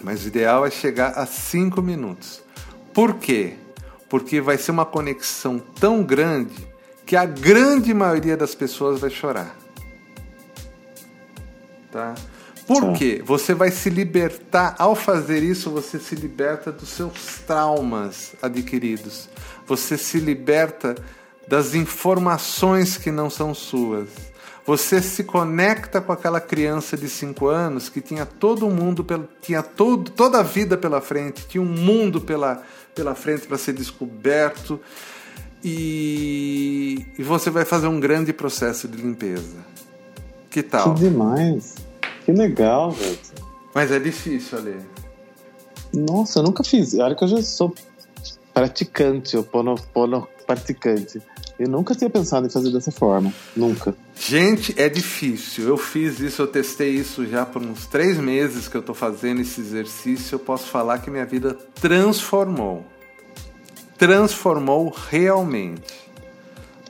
Mas 0.04 0.24
o 0.24 0.28
ideal 0.28 0.66
é 0.66 0.70
chegar 0.70 1.12
a 1.12 1.26
5 1.26 1.82
minutos. 1.82 2.42
Por 2.94 3.16
quê? 3.16 3.54
Porque 4.10 4.40
vai 4.40 4.58
ser 4.58 4.72
uma 4.72 4.86
conexão 4.86 5.60
tão 5.60 6.04
grande 6.04 6.56
que 7.06 7.16
a 7.16 7.26
grande 7.26 7.94
maioria 7.94 8.38
das 8.38 8.54
pessoas 8.56 9.00
vai 9.00 9.10
chorar. 9.10 9.56
Tá? 11.92 12.16
Por 12.68 12.82
Tá. 12.84 12.94
quê? 12.94 13.22
Você 13.26 13.54
vai 13.54 13.70
se 13.72 13.90
libertar, 13.90 14.76
ao 14.80 14.96
fazer 14.96 15.44
isso, 15.44 15.70
você 15.70 16.00
se 16.00 16.16
liberta 16.16 16.72
dos 16.72 16.90
seus 16.90 17.40
traumas 17.46 18.34
adquiridos. 18.42 19.30
Você 19.68 19.98
se 19.98 20.20
liberta 20.20 20.96
das 21.48 21.76
informações 21.76 22.98
que 22.98 23.12
não 23.12 23.30
são 23.30 23.54
suas. 23.54 24.10
Você 24.66 25.00
se 25.00 25.24
conecta 25.24 26.02
com 26.02 26.12
aquela 26.12 26.42
criança 26.42 26.98
de 26.98 27.08
5 27.08 27.48
anos 27.48 27.88
que 27.88 28.02
tinha 28.02 28.26
todo 28.26 28.68
mundo, 28.68 29.06
tinha 29.40 29.62
todo, 29.62 30.10
toda 30.10 30.40
a 30.40 30.44
vida 30.44 30.76
pela 30.76 31.00
frente, 31.00 31.48
tinha 31.48 31.62
um 31.62 31.66
mundo 31.66 32.20
pela, 32.20 32.64
pela 32.96 33.14
frente 33.14 33.46
para 33.46 33.60
ser 33.60 33.74
descoberto. 33.74 34.80
E, 35.64 37.06
e 37.18 37.24
você 37.24 37.52
vai 37.52 37.64
fazer 37.64 37.88
um 37.88 38.00
grande 38.00 38.34
processo 38.34 38.88
de 38.88 38.98
limpeza. 38.98 39.58
Que 40.50 40.64
tal? 40.64 40.96
Que 40.96 41.02
demais. 41.02 41.76
Que 42.24 42.32
legal, 42.32 42.92
velho. 42.92 43.20
Mas 43.74 43.92
é 43.92 44.00
difícil, 44.00 44.58
Ale. 44.58 44.78
Nossa, 45.94 46.40
eu 46.40 46.44
nunca 46.44 46.64
fiz. 46.64 46.96
Olha 46.96 47.16
que 47.16 47.24
eu 47.24 47.28
já 47.28 47.42
sou 47.44 47.74
praticante, 48.54 49.38
o 49.38 49.44
pono, 49.44 49.76
pono 49.94 50.28
praticante. 50.48 51.22
Eu 51.58 51.70
nunca 51.70 51.96
tinha 51.96 52.10
pensado 52.10 52.48
em 52.48 52.50
fazer 52.50 52.72
dessa 52.72 52.92
forma. 52.92 53.34
Nunca. 53.56 53.96
Gente, 54.20 54.74
é 54.78 54.90
difícil. 54.90 55.68
Eu 55.68 55.78
fiz 55.78 56.20
isso, 56.20 56.42
eu 56.42 56.48
testei 56.48 56.90
isso 56.92 57.26
já 57.26 57.46
por 57.46 57.62
uns 57.62 57.86
três 57.86 58.18
meses 58.18 58.68
que 58.68 58.76
eu 58.76 58.82
tô 58.82 58.94
fazendo 58.94 59.42
esse 59.42 59.62
exercício. 59.62 60.36
Eu 60.36 60.40
posso 60.40 60.68
falar 60.68 61.00
que 61.00 61.10
minha 61.10 61.26
vida 61.26 61.54
transformou. 61.76 62.86
Transformou 63.98 64.94
realmente. 65.10 65.94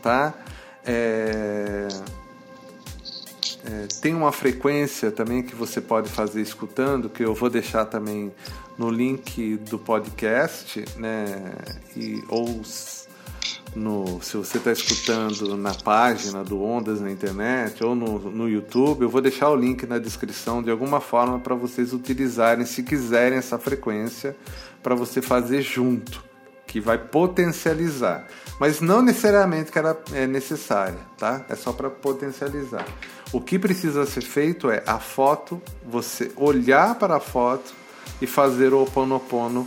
Tá? 0.02 0.34
É... 0.84 1.88
É, 3.68 3.88
tem 4.00 4.14
uma 4.14 4.32
frequência 4.32 5.12
também 5.12 5.42
que 5.42 5.56
você 5.56 5.82
pode 5.82 6.08
fazer 6.08 6.40
escutando, 6.40 7.10
que 7.10 7.26
eu 7.26 7.34
vou 7.34 7.50
deixar 7.50 7.86
também 7.86 8.32
no 8.78 8.92
link 8.92 9.58
do 9.58 9.80
podcast, 9.80 10.86
né? 10.98 11.56
E, 11.96 12.24
ou 12.30 12.62
no, 13.76 14.22
se 14.22 14.38
você 14.38 14.58
está 14.58 14.72
escutando 14.72 15.58
na 15.58 15.74
página 15.74 16.44
do 16.44 16.64
Ondas 16.64 17.02
na 17.02 17.12
internet 17.12 17.84
ou 17.84 17.94
no, 17.94 18.20
no 18.32 18.50
YouTube, 18.50 19.02
eu 19.02 19.10
vou 19.10 19.22
deixar 19.22 19.50
o 19.50 19.56
link 19.56 19.86
na 19.86 20.00
descrição 20.00 20.64
de 20.64 20.72
alguma 20.72 21.02
forma 21.02 21.40
para 21.40 21.54
vocês 21.54 21.92
utilizarem, 21.92 22.66
se 22.66 22.82
quiserem, 22.84 23.38
essa 23.38 23.60
frequência 23.60 24.36
para 24.82 24.96
você 24.96 25.22
fazer 25.22 25.62
junto, 25.62 26.24
que 26.66 26.80
vai 26.80 26.98
potencializar. 26.98 28.28
Mas 28.60 28.80
não 28.80 29.02
necessariamente 29.02 29.72
que 29.72 29.78
ela 29.78 30.00
é 30.14 30.26
necessária, 30.26 31.00
tá? 31.18 31.46
É 31.50 31.56
só 31.56 31.74
para 31.74 31.90
potencializar. 31.90 32.86
O 33.34 33.42
que 33.42 33.60
precisa 33.60 34.06
ser 34.06 34.22
feito 34.22 34.70
é 34.70 34.82
a 34.88 35.00
foto, 35.00 35.62
você 35.84 36.32
olhar 36.38 36.96
para 36.96 37.18
a 37.18 37.20
foto 37.20 37.74
e 38.22 38.28
fazer 38.28 38.74
o 38.74 38.84
oponopono 38.84 39.66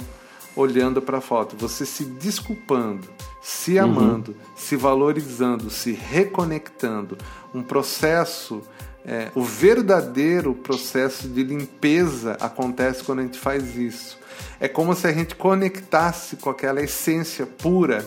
olhando 0.56 1.00
para 1.02 1.18
a 1.18 1.20
foto, 1.20 1.56
você 1.56 1.86
se 1.86 2.04
desculpando, 2.04 3.06
se 3.48 3.78
amando, 3.78 4.36
se 4.54 4.76
valorizando, 4.76 5.70
se 5.70 5.90
reconectando. 5.90 7.16
Um 7.54 7.62
processo, 7.62 8.60
é, 9.06 9.30
o 9.34 9.42
verdadeiro 9.42 10.52
processo 10.52 11.26
de 11.26 11.42
limpeza 11.42 12.36
acontece 12.40 13.02
quando 13.02 13.20
a 13.20 13.22
gente 13.22 13.38
faz 13.38 13.74
isso. 13.74 14.18
É 14.60 14.68
como 14.68 14.94
se 14.94 15.06
a 15.06 15.12
gente 15.12 15.34
conectasse 15.34 16.36
com 16.36 16.50
aquela 16.50 16.82
essência 16.82 17.46
pura 17.46 18.04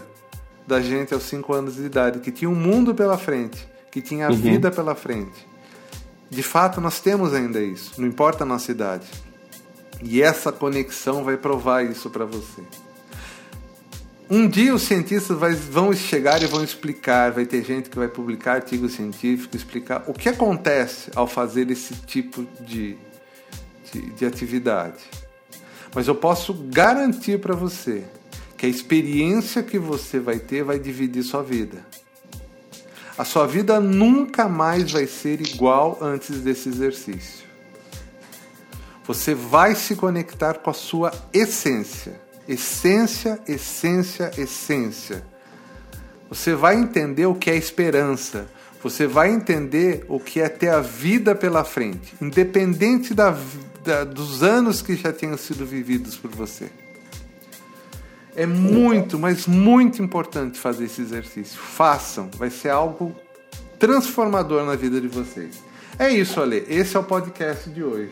da 0.68 0.80
gente 0.80 1.12
aos 1.12 1.24
5 1.24 1.52
anos 1.52 1.76
de 1.78 1.86
idade, 1.86 2.20
que 2.20 2.32
tinha 2.32 2.50
um 2.50 2.56
mundo 2.56 2.94
pela 2.94 3.18
frente, 3.18 3.68
que 3.92 4.00
tinha 4.00 4.28
a 4.28 4.32
vida 4.32 4.70
pela 4.70 4.94
frente. 4.94 5.48
De 6.30 6.44
fato, 6.44 6.80
nós 6.80 7.00
temos 7.00 7.34
ainda 7.34 7.60
isso, 7.60 8.00
não 8.00 8.08
importa 8.08 8.44
a 8.44 8.48
nossa 8.48 8.70
idade. 8.70 9.08
E 10.04 10.22
essa 10.22 10.52
conexão 10.52 11.24
vai 11.24 11.36
provar 11.36 11.84
isso 11.84 12.12
para 12.12 12.26
você. 12.26 12.62
Um 14.34 14.48
dia 14.48 14.74
os 14.74 14.84
cientistas 14.84 15.38
vai- 15.38 15.54
vão 15.54 15.92
chegar 15.92 16.42
e 16.42 16.46
vão 16.46 16.64
explicar, 16.64 17.34
vai 17.34 17.46
ter 17.46 17.66
gente 17.66 17.90
que 17.90 17.98
vai 17.98 18.08
publicar 18.08 18.54
artigo 18.54 18.88
científico, 18.88 19.58
explicar 19.58 20.06
o 20.08 20.14
que 20.14 20.30
acontece 20.30 21.12
ao 21.14 21.28
fazer 21.28 21.70
esse 21.70 21.94
tipo 22.08 22.48
de, 22.62 22.98
de, 23.92 24.02
de 24.12 24.26
atividade. 24.26 25.04
Mas 25.94 26.08
eu 26.08 26.16
posso 26.16 26.54
garantir 26.54 27.42
para 27.42 27.54
você 27.54 28.06
que 28.56 28.66
a 28.66 28.70
experiência 28.70 29.62
que 29.62 29.78
você 29.78 30.18
vai 30.18 30.40
ter 30.40 30.64
vai 30.64 30.80
dividir 30.80 31.24
sua 31.24 31.44
vida. 31.44 31.86
A 33.18 33.26
sua 33.26 33.46
vida 33.46 33.82
nunca 33.82 34.48
mais 34.48 34.94
vai 34.94 35.08
ser 35.08 35.42
igual 35.42 35.98
antes 36.00 36.40
desse 36.40 36.70
exercício. 36.70 37.46
Você 39.06 39.36
vai 39.36 39.76
se 39.76 39.94
conectar 39.94 40.54
com 40.54 40.70
a 40.70 40.74
sua 40.74 41.12
essência. 41.34 42.31
Essência, 42.48 43.40
essência, 43.48 44.32
essência. 44.38 45.24
Você 46.30 46.56
vai 46.56 46.76
entender 46.76 47.26
o 47.26 47.36
que 47.36 47.50
é 47.50 47.56
esperança. 47.56 48.48
Você 48.84 49.06
vai 49.06 49.32
entender 49.32 50.06
o 50.08 50.20
que 50.20 50.42
é 50.42 50.50
ter 50.50 50.70
a 50.70 50.80
vida 50.82 51.36
pela 51.36 51.64
frente, 51.64 52.16
independente 52.20 53.14
da, 53.14 53.38
da- 53.84 54.04
dos 54.04 54.42
anos 54.42 54.82
que 54.82 54.96
já 54.96 55.14
tenham 55.14 55.38
sido 55.38 55.66
vividos 55.66 56.16
por 56.16 56.32
você. 56.32 56.68
É 58.36 58.46
muito, 58.46 59.20
mas 59.20 59.46
muito 59.46 60.02
importante 60.02 60.58
fazer 60.58 60.86
esse 60.86 61.02
exercício. 61.02 61.60
Façam, 61.60 62.30
vai 62.38 62.50
ser 62.50 62.70
algo 62.70 63.14
transformador 63.78 64.66
na 64.66 64.76
vida 64.76 65.00
de 65.02 65.08
vocês. 65.08 65.62
É 66.00 66.10
isso, 66.10 66.40
Ale. 66.42 66.66
Esse 66.68 66.96
é 66.96 67.00
o 67.00 67.04
podcast 67.04 67.70
de 67.70 67.84
hoje. 67.84 68.12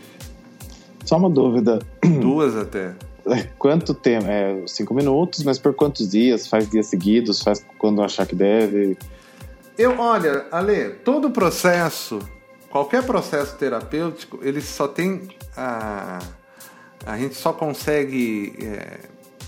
Só 1.05 1.17
uma 1.17 1.29
dúvida. 1.29 1.79
Duas 2.21 2.55
até. 2.55 2.93
Quanto 3.57 3.93
tempo? 3.93 4.25
É, 4.27 4.63
cinco 4.67 4.93
minutos, 4.93 5.43
mas 5.43 5.57
por 5.57 5.73
quantos 5.73 6.09
dias? 6.09 6.47
Faz 6.47 6.69
dias 6.69 6.87
seguidos? 6.87 7.41
Faz 7.41 7.65
quando 7.77 8.01
achar 8.01 8.25
que 8.25 8.35
deve? 8.35 8.97
Eu, 9.77 9.97
olha, 9.99 10.45
Ale, 10.51 10.89
todo 11.05 11.31
processo, 11.31 12.19
qualquer 12.69 13.03
processo 13.03 13.55
terapêutico, 13.55 14.39
ele 14.41 14.61
só 14.61 14.87
tem 14.87 15.29
a, 15.55 16.19
a 17.05 17.17
gente 17.17 17.35
só 17.35 17.53
consegue 17.53 18.53
é, 18.61 18.99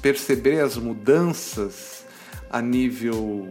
perceber 0.01 0.59
as 0.61 0.77
mudanças 0.77 2.05
a 2.49 2.61
nível 2.61 3.47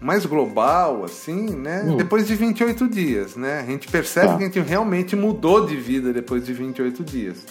mais 0.00 0.26
global, 0.26 1.04
assim, 1.04 1.50
né? 1.56 1.82
Hum. 1.84 1.96
Depois 1.96 2.26
de 2.26 2.34
28 2.34 2.88
dias, 2.88 3.34
né? 3.34 3.60
A 3.60 3.64
gente 3.64 3.88
percebe 3.88 4.26
Tá. 4.28 4.36
que 4.36 4.42
a 4.44 4.46
gente 4.46 4.60
realmente 4.60 5.16
mudou 5.16 5.66
de 5.66 5.76
vida 5.76 6.12
depois 6.12 6.44
de 6.44 6.52
28 6.52 7.02
dias. 7.02 7.46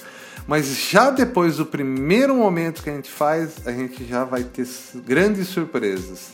Mas 0.48 0.90
já 0.90 1.10
depois 1.10 1.58
do 1.58 1.66
primeiro 1.66 2.36
momento 2.36 2.84
que 2.84 2.90
a 2.90 2.94
gente 2.94 3.10
faz, 3.10 3.66
a 3.66 3.72
gente 3.72 4.06
já 4.06 4.24
vai 4.24 4.44
ter 4.44 4.68
grandes 5.06 5.48
surpresas. 5.48 6.34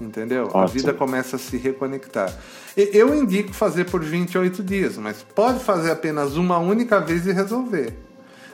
Entendeu? 0.00 0.50
A 0.52 0.58
Ótimo. 0.58 0.68
vida 0.68 0.92
começa 0.92 1.36
a 1.36 1.38
se 1.38 1.56
reconectar. 1.56 2.30
Eu 2.76 3.14
indico 3.14 3.54
fazer 3.54 3.84
por 3.84 4.04
28 4.04 4.62
dias, 4.62 4.98
mas 4.98 5.24
pode 5.34 5.60
fazer 5.64 5.90
apenas 5.90 6.36
uma 6.36 6.58
única 6.58 7.00
vez 7.00 7.26
e 7.26 7.32
resolver. 7.32 7.94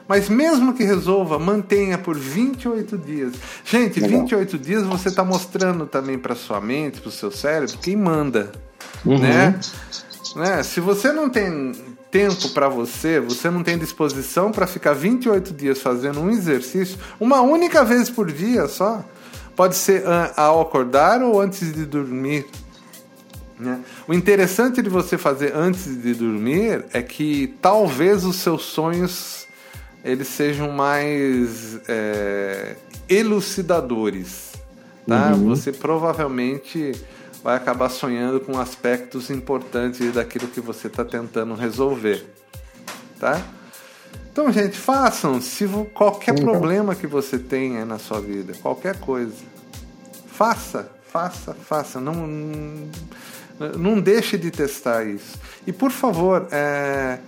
Mas 0.07 0.29
mesmo 0.29 0.75
que 0.75 0.85
resolva, 0.85 1.39
mantenha 1.39 1.99
por 1.99 2.17
28 2.17 2.99
dias. 2.99 3.33
Gente, 3.65 3.99
Legal. 3.99 4.21
28 4.21 4.59
dias 4.59 4.83
você 4.85 5.09
está 5.09 5.25
mostrando 5.25 5.87
também 5.87 6.19
para 6.19 6.35
sua 6.35 6.61
mente, 6.61 7.01
para 7.01 7.09
o 7.09 7.13
seu 7.13 7.31
cérebro, 7.31 7.77
quem 7.79 7.97
manda. 7.97 8.53
Uhum. 9.05 9.19
Né? 9.19 9.59
né? 10.37 10.63
Se 10.63 10.81
você 10.81 11.13
não 11.13 11.29
tem 11.29 11.73
tempo 12.13 12.51
para 12.51 12.69
você, 12.69 13.19
você 13.19 13.51
não 13.51 13.65
tem 13.65 13.79
disposição 13.79 14.53
para 14.53 14.67
ficar 14.67 14.93
28 14.93 15.55
dias 15.55 15.81
fazendo 15.81 16.21
um 16.21 16.31
exercício, 16.31 16.99
uma 17.19 17.41
única 17.41 17.83
vez 17.83 18.11
por 18.11 18.31
dia 18.31 18.69
só. 18.69 19.03
Pode 19.57 19.75
ser 19.75 20.05
ao 20.37 20.61
acordar 20.61 21.23
ou 21.23 21.41
antes 21.41 21.73
de 21.73 21.85
dormir. 21.85 22.47
né? 23.59 23.81
O 24.07 24.15
interessante 24.15 24.81
de 24.83 24.89
você 24.89 25.19
fazer 25.19 25.55
antes 25.55 25.85
de 26.03 26.15
dormir 26.15 26.85
é 26.93 27.03
que 27.03 27.55
talvez 27.61 28.25
os 28.25 28.37
seus 28.37 28.63
sonhos 28.63 29.47
eles 30.05 30.29
sejam 30.29 30.71
mais 30.71 31.81
é, 31.89 32.77
elucidadores. 33.09 34.53
Tá? 35.07 35.33
Você 35.33 35.73
provavelmente 35.73 36.93
vai 37.43 37.57
acabar 37.57 37.89
sonhando 37.89 38.41
com 38.41 38.59
aspectos 38.59 39.31
importantes 39.31 40.13
daquilo 40.13 40.47
que 40.49 40.61
você 40.61 40.87
está 40.87 41.05
tentando 41.05 41.55
resolver. 41.55 42.25
Tá? 43.19 43.43
Então, 44.31 44.51
gente, 44.51 44.79
façam. 44.79 45.41
Se 45.41 45.69
qualquer 45.93 46.41
problema 46.41 46.95
que 46.95 47.07
você 47.07 47.39
tenha 47.39 47.85
na 47.85 47.99
sua 47.99 48.21
vida, 48.21 48.55
qualquer 48.63 48.99
coisa, 48.99 49.35
faça, 50.27 50.91
faça, 51.07 51.55
faça. 51.55 52.01
Não, 52.01 52.15
não, 52.15 52.89
não 53.79 54.01
deixe 54.01 54.39
de 54.39 54.51
testar 54.51 55.05
isso. 55.05 55.39
E 55.67 55.73
por 55.73 55.91
favor, 55.91 56.49
é, 56.51 57.19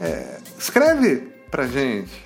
é, 0.00 0.38
escreve 0.58 1.28
pra 1.50 1.66
gente. 1.66 2.24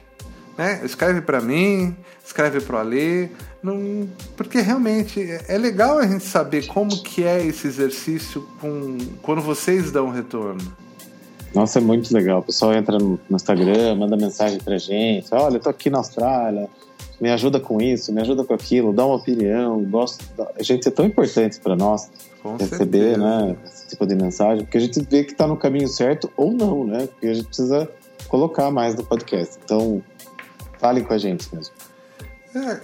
Né? 0.59 0.81
Escreve 0.85 1.21
pra 1.21 1.41
mim, 1.41 1.95
escreve 2.27 2.61
pro 2.61 2.77
Alê. 2.79 3.29
Não, 3.63 4.09
porque 4.37 4.61
realmente 4.61 5.21
é 5.21 5.41
é 5.49 5.57
legal 5.59 5.99
a 5.99 6.07
gente 6.07 6.25
saber 6.25 6.67
como 6.67 7.01
que 7.03 7.23
é 7.25 7.45
esse 7.47 7.67
exercício 7.69 8.47
com, 8.61 8.99
quando 9.23 9.41
vocês 9.41 9.93
dão 9.93 10.11
retorno. 10.11 10.61
Nossa, 11.55 11.79
é 11.79 11.83
muito 11.83 12.13
legal. 12.13 12.41
O 12.41 12.43
pessoal 12.43 12.75
entra 12.75 12.99
no 12.99 13.19
Instagram, 13.31 13.95
manda 13.95 14.17
mensagem 14.17 14.59
pra 14.59 14.77
gente. 14.79 15.29
Olha, 15.33 15.57
eu 15.57 15.61
tô 15.61 15.71
aqui 15.71 15.89
na 15.89 15.99
Austrália, 15.99 16.69
me 17.21 17.31
ajuda 17.31 17.59
com 17.59 17.81
isso, 17.81 18.13
me 18.13 18.21
ajuda 18.21 18.45
com 18.45 18.53
aquilo, 18.53 18.93
dá 18.93 19.07
uma 19.07 19.17
opinião. 19.17 19.83
Gosto. 19.85 20.25
da- 20.37 20.51
Gente, 20.61 20.89
é 20.89 20.91
tão 20.91 21.07
importante 21.07 21.59
pra 21.61 21.75
nós 21.75 22.11
Com 22.43 22.57
receber 22.57 23.15
certeza. 23.15 23.19
né, 23.19 23.57
esse 23.65 23.89
tipo 23.89 24.07
de 24.07 24.15
mensagem, 24.15 24.65
porque 24.65 24.77
a 24.77 24.81
gente 24.81 25.01
vê 25.09 25.25
que 25.25 25.35
tá 25.35 25.47
no 25.47 25.57
caminho 25.57 25.89
certo 25.89 26.31
ou 26.37 26.53
não, 26.53 26.85
né? 26.85 27.07
Porque 27.07 27.27
a 27.29 27.35
gente 27.35 27.47
precisa 27.47 27.89
colocar 28.29 28.71
mais 28.71 28.95
no 28.95 29.03
podcast. 29.05 29.57
Então, 29.65 30.03
falem 30.79 31.05
com 31.05 31.13
a 31.13 31.19
gente 31.19 31.55
mesmo. 31.55 31.75
É, 32.55 32.81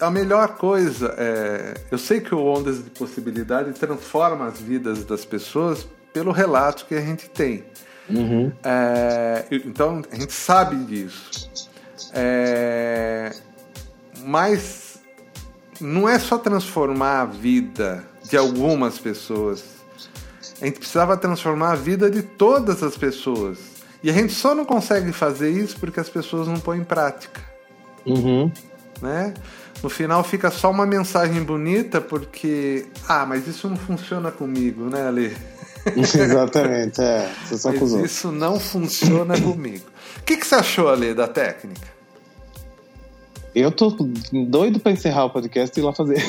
a 0.00 0.10
melhor 0.10 0.56
coisa 0.56 1.14
é. 1.16 1.74
Eu 1.90 1.98
sei 1.98 2.20
que 2.20 2.34
o 2.34 2.44
Ondas 2.44 2.82
de 2.82 2.90
Possibilidade 2.90 3.72
transforma 3.72 4.46
as 4.46 4.60
vidas 4.60 5.04
das 5.04 5.24
pessoas 5.24 5.86
pelo 6.12 6.32
relato 6.32 6.86
que 6.86 6.94
a 6.94 7.00
gente 7.00 7.28
tem. 7.28 7.64
Uhum. 8.08 8.52
É, 8.62 9.46
então 9.50 10.02
a 10.10 10.16
gente 10.16 10.32
sabe 10.32 10.76
disso. 10.84 11.50
É, 12.12 13.34
mas 14.20 14.98
não 15.80 16.08
é 16.08 16.18
só 16.18 16.38
transformar 16.38 17.22
a 17.22 17.24
vida 17.24 18.04
de 18.28 18.36
algumas 18.36 18.98
pessoas. 18.98 19.64
A 20.60 20.66
gente 20.66 20.78
precisava 20.78 21.16
transformar 21.16 21.72
a 21.72 21.76
vida 21.76 22.10
de 22.10 22.22
todas 22.22 22.82
as 22.82 22.96
pessoas. 22.96 23.73
E 24.04 24.10
a 24.10 24.12
gente 24.12 24.34
só 24.34 24.54
não 24.54 24.66
consegue 24.66 25.12
fazer 25.12 25.48
isso 25.48 25.78
porque 25.80 25.98
as 25.98 26.10
pessoas 26.10 26.46
não 26.46 26.60
põem 26.60 26.80
em 26.80 26.84
prática 26.84 27.40
Uhum. 28.04 28.52
né? 29.00 29.32
No 29.82 29.88
final 29.88 30.22
fica 30.22 30.50
só 30.50 30.70
uma 30.70 30.84
mensagem 30.84 31.42
bonita 31.42 32.02
porque, 32.02 32.84
ah, 33.08 33.24
mas 33.24 33.48
isso 33.48 33.66
não 33.66 33.78
funciona 33.78 34.30
comigo, 34.30 34.90
né, 34.90 35.08
Ale? 35.08 35.34
Exatamente, 35.96 37.00
é. 37.00 37.30
Você 37.46 37.56
só 37.56 37.72
Mas 37.72 37.92
isso 37.92 38.30
não 38.30 38.60
funciona 38.60 39.40
comigo. 39.40 39.86
O 40.18 40.22
que, 40.22 40.36
que 40.36 40.46
você 40.46 40.56
achou, 40.56 40.90
Ale, 40.90 41.14
da 41.14 41.26
técnica? 41.26 41.93
Eu 43.54 43.70
tô 43.70 43.96
doido 44.48 44.80
pra 44.80 44.90
encerrar 44.90 45.26
o 45.26 45.30
podcast 45.30 45.78
e 45.78 45.82
ir 45.82 45.84
lá 45.84 45.92
fazer. 45.92 46.16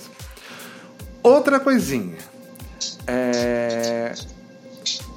Outra 1.22 1.58
coisinha, 1.60 2.16
é, 3.06 4.14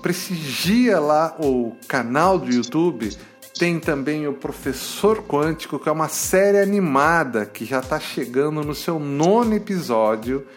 prestigia 0.02 1.00
lá 1.00 1.36
o 1.40 1.76
canal 1.88 2.38
do 2.38 2.52
YouTube. 2.52 3.16
Tem 3.58 3.80
também 3.80 4.28
o 4.28 4.34
Professor 4.34 5.22
Quântico, 5.24 5.78
que 5.78 5.88
é 5.88 5.92
uma 5.92 6.08
série 6.08 6.58
animada 6.58 7.46
que 7.46 7.64
já 7.64 7.80
está 7.80 8.00
chegando 8.00 8.64
no 8.64 8.74
seu 8.74 8.98
nono 8.98 9.54
episódio. 9.54 10.48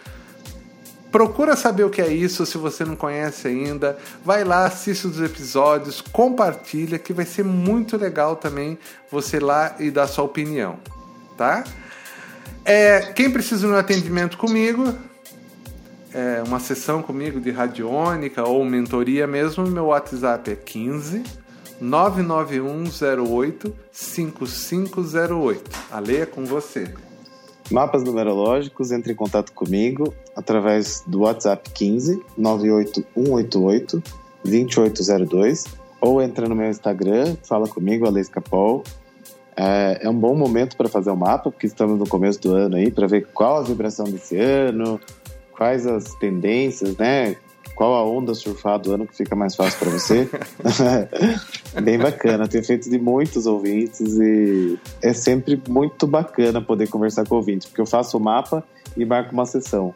Procura 1.14 1.54
saber 1.54 1.84
o 1.84 1.90
que 1.90 2.02
é 2.02 2.12
isso 2.12 2.44
se 2.44 2.58
você 2.58 2.84
não 2.84 2.96
conhece 2.96 3.46
ainda. 3.46 3.96
Vai 4.24 4.42
lá, 4.42 4.66
assiste 4.66 5.06
os 5.06 5.20
episódios, 5.20 6.00
compartilha, 6.00 6.98
que 6.98 7.12
vai 7.12 7.24
ser 7.24 7.44
muito 7.44 7.96
legal 7.96 8.34
também 8.34 8.76
você 9.12 9.38
lá 9.38 9.76
e 9.78 9.92
dar 9.92 10.08
sua 10.08 10.24
opinião, 10.24 10.76
tá? 11.36 11.62
É, 12.64 13.12
quem 13.14 13.30
precisa 13.30 13.64
de 13.64 13.72
um 13.72 13.76
atendimento 13.76 14.36
comigo, 14.36 14.92
é, 16.12 16.42
uma 16.44 16.58
sessão 16.58 17.00
comigo 17.00 17.40
de 17.40 17.52
radiônica 17.52 18.42
ou 18.42 18.64
mentoria 18.64 19.24
mesmo, 19.24 19.64
meu 19.68 19.84
WhatsApp 19.84 20.50
é 20.50 20.56
15 20.56 21.22
99108 21.80 23.72
5508. 23.92 25.70
A 25.92 26.00
lei 26.00 26.22
é 26.22 26.26
com 26.26 26.44
você. 26.44 26.92
Mapas 27.70 28.04
numerológicos, 28.04 28.92
entre 28.92 29.12
em 29.12 29.16
contato 29.16 29.52
comigo 29.52 30.12
através 30.36 31.02
do 31.06 31.20
WhatsApp 31.20 31.70
15 31.70 32.22
98188 32.36 34.02
2802 34.44 35.64
ou 36.00 36.20
entra 36.20 36.46
no 36.46 36.54
meu 36.54 36.68
Instagram, 36.68 37.34
fala 37.42 37.66
comigo, 37.66 38.06
Alex 38.06 38.28
Capol. 38.28 38.84
É, 39.56 40.00
é 40.02 40.10
um 40.10 40.14
bom 40.14 40.34
momento 40.34 40.76
para 40.76 40.88
fazer 40.88 41.08
o 41.08 41.14
um 41.14 41.16
mapa, 41.16 41.50
porque 41.50 41.66
estamos 41.66 41.98
no 41.98 42.06
começo 42.06 42.40
do 42.42 42.54
ano 42.54 42.76
aí, 42.76 42.90
para 42.90 43.06
ver 43.06 43.26
qual 43.32 43.56
a 43.56 43.62
vibração 43.62 44.04
desse 44.04 44.36
ano, 44.36 45.00
quais 45.52 45.86
as 45.86 46.14
tendências, 46.16 46.94
né? 46.98 47.36
Qual 47.74 47.94
a 47.94 48.04
onda 48.04 48.34
surfar 48.34 48.78
do 48.78 48.92
ano 48.92 49.06
que 49.06 49.16
fica 49.16 49.34
mais 49.34 49.56
fácil 49.56 49.78
para 49.78 49.90
você. 49.90 50.28
bem 51.82 51.98
bacana, 51.98 52.46
tenho 52.46 52.64
feito 52.64 52.88
de 52.88 52.98
muitos 52.98 53.46
ouvintes 53.46 54.16
e 54.18 54.78
é 55.02 55.12
sempre 55.12 55.60
muito 55.68 56.06
bacana 56.06 56.60
poder 56.60 56.88
conversar 56.88 57.26
com 57.26 57.34
ouvintes, 57.34 57.66
porque 57.66 57.80
eu 57.80 57.86
faço 57.86 58.16
o 58.16 58.20
mapa 58.20 58.62
e 58.96 59.04
marco 59.04 59.32
uma 59.32 59.44
sessão 59.44 59.94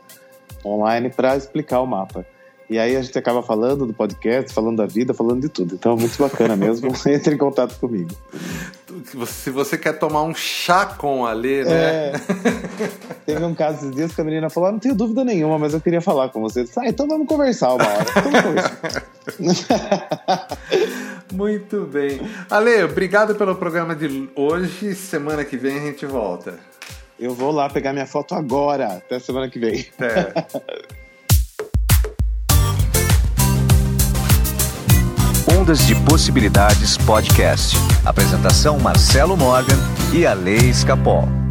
online 0.64 1.08
para 1.10 1.36
explicar 1.36 1.80
o 1.80 1.86
mapa. 1.86 2.26
E 2.70 2.78
aí 2.78 2.96
a 2.96 3.00
gente 3.00 3.18
acaba 3.18 3.42
falando 3.42 3.86
do 3.86 3.94
podcast, 3.94 4.52
falando 4.52 4.76
da 4.76 4.84
vida, 4.84 5.14
falando 5.14 5.40
de 5.40 5.48
tudo. 5.48 5.74
Então 5.74 5.92
é 5.92 5.96
muito 5.96 6.18
bacana 6.18 6.54
mesmo. 6.54 6.92
Entre 7.08 7.34
em 7.34 7.38
contato 7.38 7.78
comigo. 7.78 8.10
Se 9.24 9.50
você 9.50 9.78
quer 9.78 9.98
tomar 9.98 10.22
um 10.22 10.34
chá 10.34 10.84
com 10.84 11.24
a 11.24 11.32
Lê, 11.32 11.64
né? 11.64 11.72
É, 11.72 12.12
teve 13.28 13.44
um 13.44 13.54
caso 13.54 13.78
esses 13.78 13.94
dias 13.94 14.12
que 14.14 14.20
a 14.22 14.24
menina 14.24 14.48
falou: 14.48 14.70
ah, 14.70 14.72
não 14.72 14.78
tenho 14.78 14.94
dúvida 14.94 15.22
nenhuma, 15.22 15.58
mas 15.58 15.74
eu 15.74 15.80
queria 15.80 16.00
falar 16.00 16.30
com 16.30 16.40
você. 16.40 16.64
Ah, 16.76 16.88
então 16.88 17.06
vamos 17.06 17.28
conversar 17.28 17.74
uma 17.74 17.86
hora. 17.86 18.06
Vamos 18.22 18.40
conversar. 18.40 19.02
muito 21.34 21.84
bem. 21.84 22.22
Ale, 22.48 22.84
obrigado 22.84 23.34
pelo 23.34 23.54
programa 23.54 23.94
de 23.94 24.30
hoje. 24.34 24.94
Semana 24.94 25.44
que 25.44 25.58
vem 25.58 25.76
a 25.76 25.80
gente 25.80 26.06
volta. 26.06 26.58
Eu 27.20 27.34
vou 27.34 27.50
lá 27.50 27.68
pegar 27.68 27.92
minha 27.92 28.06
foto 28.06 28.34
agora. 28.34 28.94
Até 28.94 29.18
semana 29.18 29.50
que 29.50 29.58
vem. 29.58 29.84
É. 30.00 30.32
Ondas 35.58 35.86
de 35.86 35.94
Possibilidades 36.06 36.96
Podcast. 36.96 37.76
Apresentação 38.06 38.78
Marcelo 38.78 39.36
Morgan 39.36 39.76
e 40.14 40.24
a 40.24 40.32
Lei 40.32 40.70
Escapol. 40.70 41.47